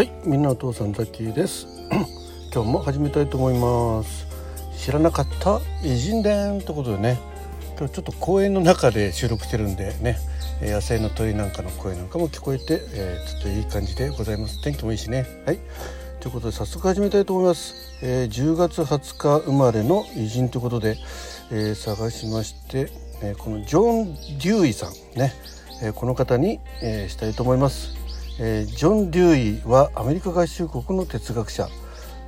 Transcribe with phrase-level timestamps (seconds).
[0.00, 1.66] はいみんなお父さんザキです。
[2.54, 4.26] 今日も始めたいと思います。
[4.74, 7.20] 知らなかった偉人伝ということでね。
[7.76, 10.16] 今日ちょっと公園の中で収録してるんでね。
[10.62, 14.62] 野生の鳥なんかの声なんかも聞こえて、えー、ちょっといい感じでございます。
[14.62, 15.26] 天気もいいしね。
[15.44, 15.58] はい。
[16.20, 20.96] ということで早速始めたいと思います、えー、10月20日生まれの偉人ということで、
[21.50, 22.90] えー、探しまして、
[23.22, 25.34] えこのジョン・デューイさんね、
[25.82, 27.99] えこの方に、えしたいと思います。
[28.42, 31.68] えー、ジョン・デューイはアメリカ合衆国の哲学者。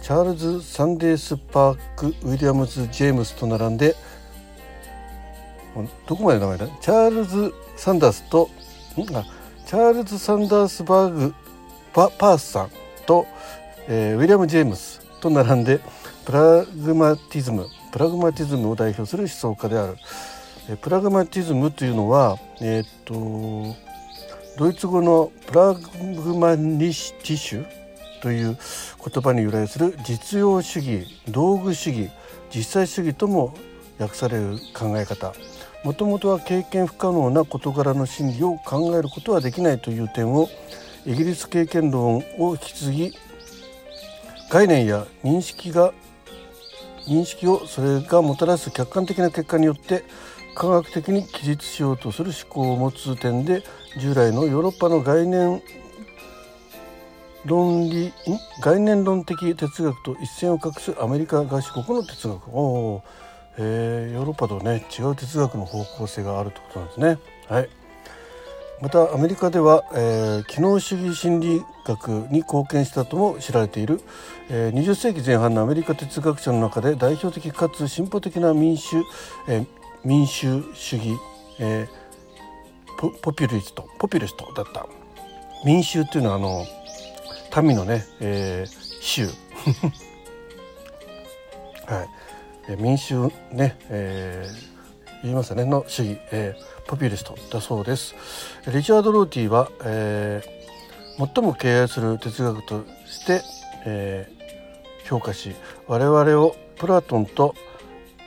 [0.02, 3.96] チャールズ・サンデース・パーク・ウィリアムズ・ジェームスと並んで
[6.06, 6.66] どこまで名前だ？
[6.80, 8.50] チャールズ・サンダースと
[9.14, 9.24] あ
[9.64, 11.34] チャールズ・サンダースバーグ
[11.94, 12.70] パパースさん
[13.06, 13.26] と、
[13.88, 15.80] えー、ウィリアム・ジェームスと並んで
[16.26, 19.96] プラグマティズムプラグマティズムを代表する思想家である。
[20.78, 23.14] プラグマティズムというのは、えー、っと
[24.58, 27.66] ドイツ語のプラグマニシティシュ
[28.20, 28.58] という
[29.12, 32.10] 言葉に由来する実用主義道具主義
[32.54, 33.54] 実際主義とも
[33.98, 35.32] 訳される考え方。
[35.84, 40.48] もともとは経験不可能な事柄の真理を考えることはできないという点を
[41.06, 43.12] イギリス経験論を引き継ぎ
[44.48, 45.92] 概念や認識が
[47.08, 50.04] 認識をそれがもたらす客観的な結果によって
[50.54, 53.62] 科学的に記述しようとする思考を持つ点で
[53.98, 55.62] 従来のヨーロッパの概念
[57.44, 58.12] 論理
[58.60, 63.02] 概念論的哲学と一線を画すアメリカ合衆国の哲学お
[63.58, 67.18] えー、ヨーロッパとね違う哲学の方向性があるということなんですね。
[67.48, 67.68] はい
[68.80, 74.00] またアメリカでは、えー、機能主義心理学に貢献したとも知られている、
[74.50, 78.96] えー、20世紀前半のアメリカ哲学者の中で代表的かつ進歩的な民主、
[79.46, 79.66] えー、
[80.04, 81.16] 民主主義、
[81.58, 84.86] えー、ポピュリストポピュリストだった。
[85.64, 86.66] 民衆っていうのはあの
[87.62, 89.28] 民のね、えー、衆
[91.86, 92.06] は
[92.68, 95.64] い、民衆ね、えー、言いますね。
[95.64, 98.14] の主義、えー、ポピュリストだそうです。
[98.72, 103.42] リチャード・ローティは、えー、最も敬愛する哲学として、
[103.84, 105.54] えー、評価し
[105.86, 107.54] 我々をプラトンと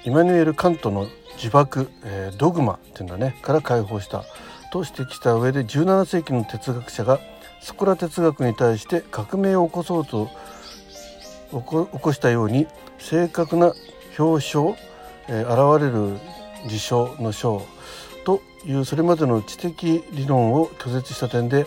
[0.06, 4.24] イマニュエル・カントの自爆、えー、ドグマっていうのはねから解放した。
[4.72, 7.20] と指摘した上で17世紀の哲学者が
[7.60, 10.30] ソクラ哲学に対して革命を起こそうと
[11.50, 11.60] 起
[12.00, 12.68] こしたように
[13.00, 13.74] 正確な
[14.20, 14.76] 表彰、
[15.28, 16.20] えー、現れる
[16.70, 17.64] 事象の章。
[18.26, 21.66] というそれまでの知的理論を拒絶した点で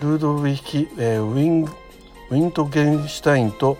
[0.00, 3.76] ルードウィヒ、えー、ウィンウィントゲンシュタインと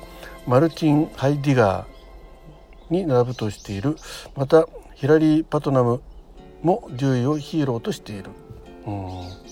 [0.46, 1.95] マルティン・ハイディガー
[2.90, 3.96] に並ぶとしている
[4.36, 6.00] またヒラリー・パトナム
[6.62, 8.30] もデューイをヒーローとしている。
[8.86, 9.46] うん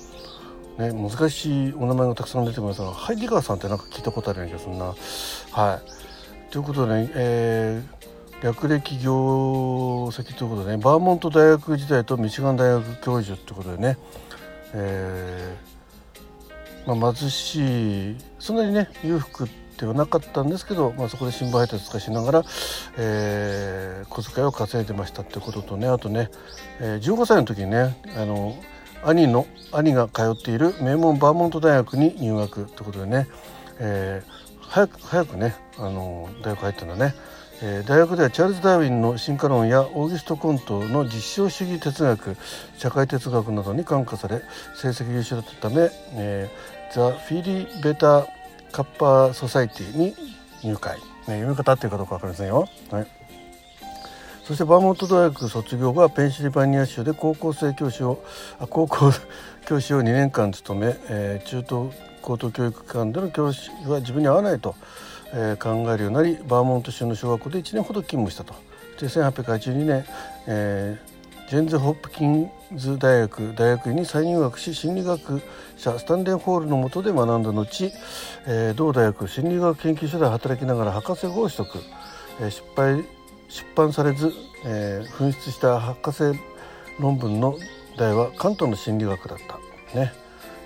[0.79, 4.95] ね、難しいお名前がたくさん出てますがハイディガーさんってなんか聞いたことあるような気がするな。
[5.53, 5.81] は
[6.49, 13.99] い、ということでね、えー、略歴業績ということでねバーモント大学時代とミシガン大学教授ということでね、
[14.73, 19.49] えーまあ、貧しいそんなにね裕福っ
[19.79, 22.45] ではなかったんですけど、まあ、そこで新聞配達とかしながら、
[22.97, 26.31] えー、小遣いを稼いでましたってこととねあとね、
[26.81, 28.57] えー、15歳の時にねあの
[29.05, 33.29] 兄の兄が通っている名門バーモント大学に入学ということでね、
[33.79, 37.15] えー、早く早くねあの大学入ったんだね。
[37.63, 42.37] えー、大学ではチャールズ・ダーウィンの進化論やオーギュスト・コントの実証主義哲学
[42.77, 44.43] 社会哲学などに感化され
[44.75, 48.27] 成績優秀だったため、えー、ザ・フィリー・ベター・
[48.75, 50.17] カッパー・ソサイティに
[50.65, 52.69] 入会、ね、読み方っていうかどうか分かりませんよ。
[52.91, 53.07] はい
[54.43, 58.23] そしてバーモント大学卒業後はペンシルバニア州で高校生教師を
[58.59, 59.11] あ高校
[59.65, 61.91] 教師を2年間務め、えー、中等
[62.21, 64.75] 高等教育機関での教師は自分に合わないと、
[65.33, 68.53] えー、考えるようになりバーモント州の小学校で1年ほど勤務したと。
[69.01, 70.05] で1882年、
[70.47, 71.14] えー、
[71.55, 75.41] ジョンズ・ホプキンズ大学大学院に再入学し心理学
[75.77, 77.93] 者スタンレー・ホールの下で学んだ後、
[78.49, 81.79] えー、同大学心理学研究所で働きながら博士号を取得、
[82.41, 83.05] えー、失敗
[83.49, 84.33] 出版されず、
[84.67, 86.37] えー、紛失した博士
[86.99, 87.57] 論文の
[87.97, 89.97] 題は関東の心理学だった。
[89.97, 90.13] ね。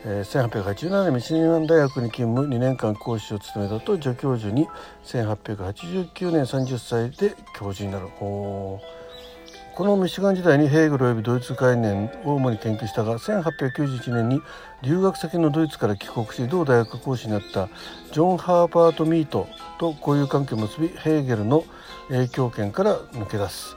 [0.06, 4.67] えー、1887年ミシガン大学に勤務2年間講師を務めたと助教授に
[5.05, 8.06] 1889年30歳で教授になる。
[9.79, 14.43] このミシガン時代にヘーグル及びドイツ概念を主に研究したが1891年に
[14.83, 17.69] 留学先のドイツから帰国し同大学講師になった
[18.11, 19.47] ジョン・ハーバート・ミート
[19.79, 21.65] と交友関係を結びヘーゲルの
[22.09, 23.77] 影響圏から抜け出す。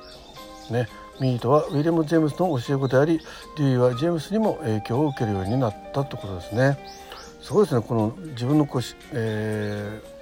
[0.71, 0.87] ね、
[1.19, 3.19] ミートはウィリアム・ジェームスの教え子であり
[3.59, 6.79] デューイはジェームスにも影響を受けるようになったということですね。
[7.43, 8.81] すごいですねこの自分のこう、
[9.13, 10.20] えー、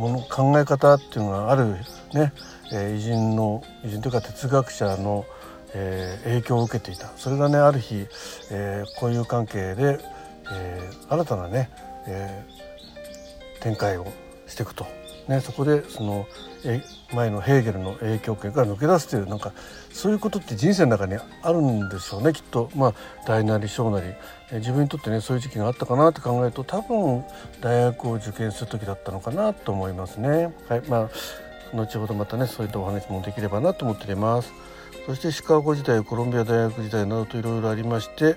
[0.00, 1.76] もの考え方っていうのがある
[2.14, 2.32] ね、
[2.72, 5.26] え、偉人の偉人というか哲学者の、
[5.74, 7.08] えー、影響を受けていた。
[7.16, 8.06] それがねある日、
[8.50, 10.00] えー、交友関係で、
[10.50, 11.70] えー、新たなね、
[12.06, 14.06] えー、展開を
[14.46, 14.86] していくと、
[15.30, 16.26] ね、そこでその
[17.14, 19.52] 前のヘーゲルの影響圏から抜け出すというなんか
[19.92, 22.94] そういうことって人生の中にあるんでしょうねきっとまあ
[23.28, 24.12] 大なり小なり
[24.54, 27.22] 自分にとってねそういう時期があったかなって考えると多分
[27.60, 30.52] 大学を受験する時だったのかなと思いますね。
[30.68, 31.08] はいま
[31.72, 34.52] あ、後ほどまたねそういったお話もできればなと思っております。
[35.06, 38.36] そしてシカゴ時代コロンビア大学時代などといろいろありまして、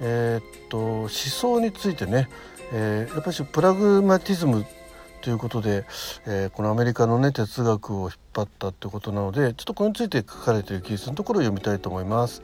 [0.00, 2.28] えー、っと思想についてね、
[2.72, 4.66] えー、やっぱりプラグマティズム
[5.24, 5.86] ということで、
[6.26, 12.42] えー、このアメリカのね哲学を引っ張ったってことなのでちょっとこれについて書かれている記述のところを読みたいと思います。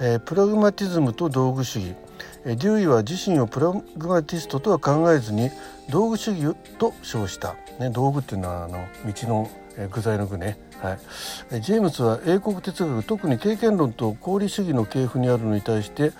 [0.00, 1.94] えー、プラグマティズムと道具主義、
[2.44, 5.50] えー、デューイは自身をプラグマティストとは考えずに
[5.90, 10.58] 道具主義と称した、ね、道具っていうのはあの道の、えー、具材の具ね。
[10.82, 16.12] はい、ジェームスは英国哲学特に経験論と功利主義の系譜にあるのに対して、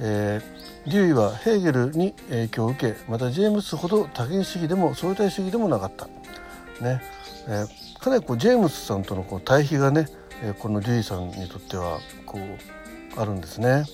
[0.00, 6.06] えー、デューイはヘーゲルに影響を受けまたジェームスほど多元主義でも相対主義でもなかった。
[6.82, 7.02] ね
[7.46, 10.08] えー、かなりこうジェームスさんとのこう対比がね、
[10.42, 13.84] えー、このデューイさんにとってはこうあるんですね。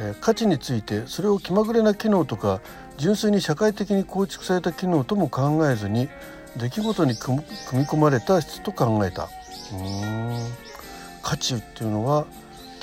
[0.00, 2.60] えー、価値についてそれを気まぐれな機能とか
[2.98, 6.08] 純粋に社会的に構築された機能とも考えずに
[6.56, 9.28] 出来事に組み込まれた質と考えた。
[9.72, 10.68] うん
[11.22, 12.26] 価値っていうのは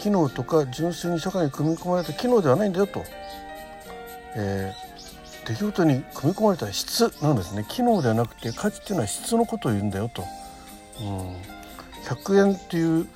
[0.06, 3.04] 機能とか純粋に社会に組み込まれた機能ではないんだよと。
[4.36, 7.66] えー、出来事に組み込まれた質なんですね。
[7.68, 10.24] 機能ではなくて価値っていうのは質のことを言うんだよと、
[11.02, 11.36] うん、
[12.04, 13.08] 100円っていう、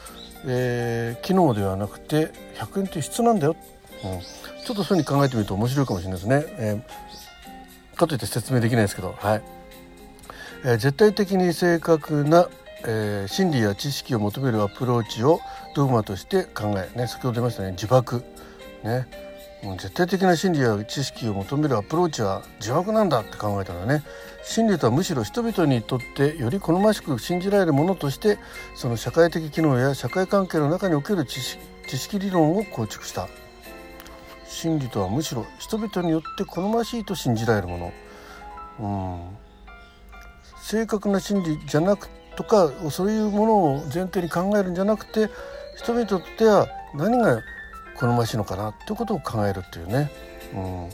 [0.48, 3.56] えー、機能ではなくて100円っていう質なんだよ、
[4.04, 4.20] うん、
[4.66, 9.16] ちょっとそういうふうに考えてみると面白いかもしれないですね、えー、かといって説明できないですけど。
[9.20, 9.42] はい、
[10.64, 12.50] えー、絶対的に正確な
[12.86, 15.42] えー、心理や知識を求めるアプローチを
[15.76, 18.24] ドグマとして考え、ね、先ほど出ましたね自爆、
[18.84, 19.08] ね、
[19.64, 24.04] もう絶対的な真理や知識を求めるアプローチは自爆なんだって考えたのね。
[24.44, 28.40] 真理とはむしろ人々にとってより好ましく信じられるものとして
[28.74, 33.28] その社会的機能や社会関係の中における知識知識理論を構築した。
[34.46, 37.94] 真理とはむしろ人々によって好ましいと信じられるもの、
[38.80, 38.88] う
[39.26, 39.38] ん、
[40.62, 45.30] 正確な真理じゃなくとかそういうものを前提に考えるんじゃなくて
[45.76, 47.42] 人々にとっては何が
[47.98, 50.10] 好ましいのかなっていうことを考えるっていうね、
[50.54, 50.90] うん。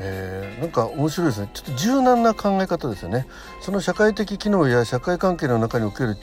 [0.00, 1.50] えー、なんか面白いですね。
[1.52, 3.26] ちょっと柔軟な考え方ですよね。
[3.60, 6.16] その社会的機能や社会関係の中における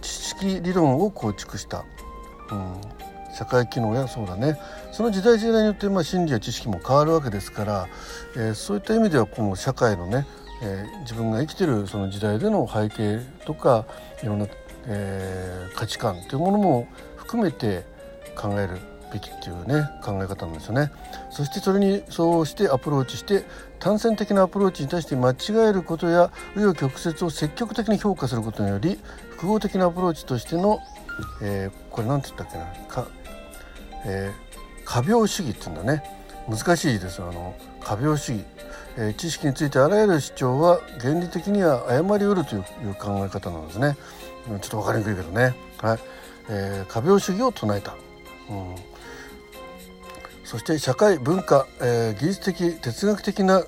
[0.00, 1.84] 知識理論を構築した、
[2.50, 2.80] うん、
[3.32, 4.58] 社会機能やそうだね。
[4.90, 7.88] その時代時代によってまあ真理や知識も変わるわけですから、
[8.34, 10.26] えー、そういった意味ではこの社会のね、
[10.62, 13.86] えー、自分が生きてるその時代での背景とか
[14.22, 14.46] いろんな、
[14.86, 17.84] えー、価値観というものも含めて
[18.36, 18.78] 考える
[19.12, 20.90] べきっていうね考え方なんですよね。
[21.30, 23.44] そしてそれにそうしてアプローチして
[23.78, 28.98] 単線的なアプローチに対して間違えることや紆余曲折を積極的に評価することにより
[29.30, 30.78] 複合的なアプローチとしての、
[31.42, 33.08] えー、これ何て言ったっけなか、
[34.06, 36.04] えー、過病主義って言うんだね。
[36.48, 38.44] 難しいですあの過病主義、
[38.96, 43.96] えー、知識についてあらゆる主張は原理的には誤りうるという考え方なんですね。
[44.46, 45.54] ちょっと分かりにくいけどね。
[45.80, 45.98] はい、
[46.48, 47.94] えー、過病主義を唱えた。
[48.50, 48.74] うん、
[50.44, 53.62] そして社会文化、えー、技術的哲学的な、え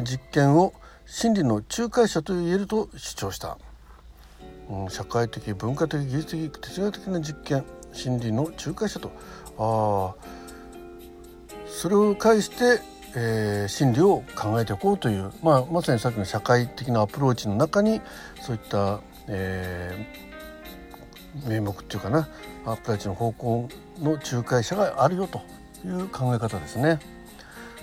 [0.00, 0.72] ー、実験を
[1.06, 3.58] 真理の仲介者と言えると主張した、
[4.68, 9.12] うん、社会的文化的技術的哲学的な実験真理の仲介者と。
[9.56, 10.44] ああ
[11.66, 12.80] それを介して、
[13.16, 18.00] えー、真理を考えていこうという、まあ、まさにさっきの社会的なアプローチの中に
[18.40, 22.28] そういった、えー、名目っていうかな
[22.66, 23.68] アプローチの方向
[24.00, 25.40] の仲介者があるよと
[25.86, 26.98] いう考え方ですね。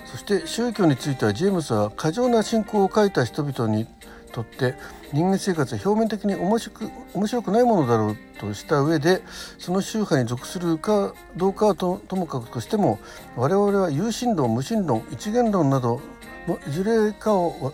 [0.04, 3.86] そして宗教についてはジェームスは過剰な信仰を書いた人々に
[4.32, 4.74] とって
[5.12, 9.22] 人間生活は表面的に面白く面白くないものだろうとした上で
[9.58, 12.98] その宗派に属するかどうかはともかくとしても
[13.36, 16.00] 我々は有神論無神論一元論など
[16.48, 17.72] のいずれかを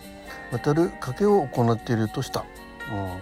[0.50, 2.44] 渡る賭けを行っているとした。
[2.90, 3.18] うん、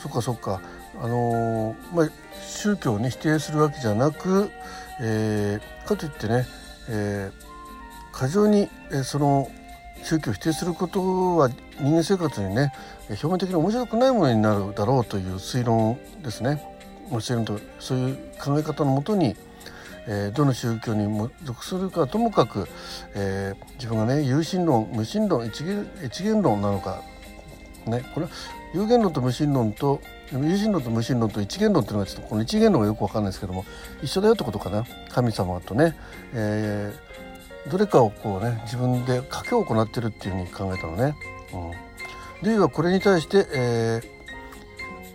[0.00, 0.60] そっかそっか
[1.00, 2.10] あのー、まあ
[2.42, 4.50] 宗教をね否定するわけじゃなく、
[5.00, 6.46] えー、かといってね、
[6.88, 9.50] えー、過剰に、えー、その
[10.02, 11.48] 宗教を否定することは
[11.80, 12.72] 人間生活にね
[13.08, 16.62] 表面的に面白くないものになるだろうという推論ですね。
[17.10, 19.36] 推論とそういう考え方のもとに、
[20.08, 21.06] えー、どの宗教に
[21.44, 22.68] 属するかともかく、
[23.14, 27.02] えー、自分がね有神論無神論一元一元論なのか
[27.86, 28.32] ねこれは
[28.74, 30.00] 有限論と無神論と
[30.32, 33.64] 有神論と無神論と一元論っていうのがちょっとこの一元論がよくわかんないですけども
[34.02, 34.84] 一緒だよってことかな。
[35.10, 35.96] 神様とね、
[36.34, 37.25] えー、
[37.70, 41.16] どれかをこうね自分で賭けを行ってるっていうふうに考えたのね。
[41.52, 41.70] うん、
[42.42, 44.00] デュイはこれに対して、え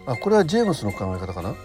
[0.05, 1.55] ー、あこれはジェームスの考え方かな？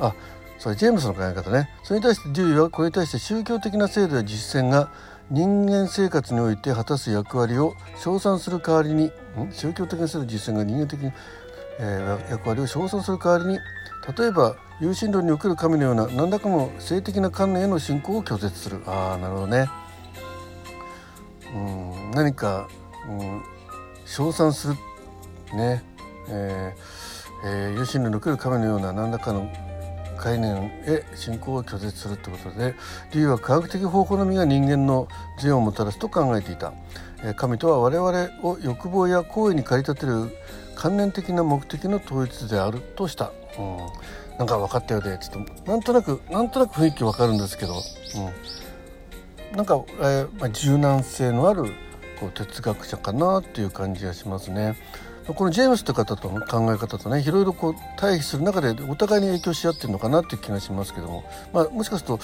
[0.00, 0.14] あ
[0.58, 1.70] それジェームスの考え方ね。
[1.82, 4.90] それに対してデューイはこれに対して宗教的な制度や実践が
[5.30, 9.12] 人間生活において果たす役割を称賛する代わりに
[9.52, 11.12] 宗教的な制度実践が人間的に、
[11.78, 13.58] えー、役割を称賛する代わりに
[14.18, 18.82] 例えば有神論における神のような何らかの性的な観念への信仰を拒絶する。
[18.86, 19.68] ああなるほどね。
[21.58, 22.68] ん何か、
[23.08, 23.42] うん、
[24.04, 24.74] 称賛する
[25.54, 25.82] ね。
[26.28, 27.00] えー
[27.42, 29.50] えー、有神論における神のような何らかの
[30.22, 32.74] 概念へ信仰を拒絶するということで
[33.12, 35.08] 理由は科学的方法のみが人間の
[35.40, 36.72] 善をもたらすと考えていた。
[37.36, 40.34] 神とは我々を欲望や行為に駆り立てる
[40.74, 47.80] 観念的な目的の統一であるとした、うん、なんか分かったようでちょっとなんとなくなんとなく雰囲気分かるんですけど、うん、
[49.54, 51.64] なんか、えー、柔軟性のある
[52.18, 54.76] こう哲学者かなっていう感じがしますね。
[55.34, 62.18] このジェームスって方との考え方とねいろいろこう対比する中でお互いに影響し合っているのかなっていう気がしますけども、まあ、もしかすると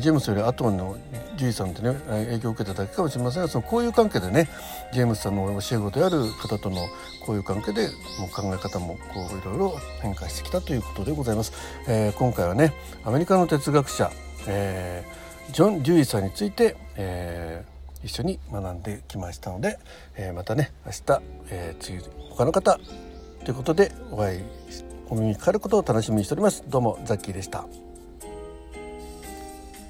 [0.00, 0.96] ジェームスより後の
[1.36, 4.48] ジュイさんってね影響を受けただけかもしれませんがその交友関係でね
[4.92, 6.88] ジェームスさんの教え子である方との
[7.20, 11.52] 交友関係でもう考え方もこういろいろ変化してきたということでございます。
[11.86, 12.72] えー、今回はね
[13.04, 14.10] アメリカの哲学者、
[14.46, 19.78] えー、ジョン・デュイさんについて、えー一緒に学んできましたので、
[20.16, 21.98] えー、またね明日、えー、次
[22.30, 22.78] 他の方
[23.44, 24.42] ということでお会い
[25.08, 26.64] お耳にかかることを楽しみにしております。
[26.68, 27.87] どうもザッキーでした。